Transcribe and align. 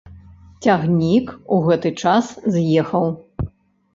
Цягнік 0.67 1.27
у 1.57 1.59
гэты 1.67 1.91
час 2.03 2.25
з'ехаў. 2.55 3.05